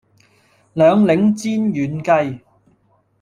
[0.73, 2.01] 兩檸煎軟
[2.33, 2.43] 雞